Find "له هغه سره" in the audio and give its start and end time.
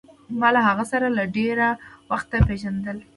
0.55-1.07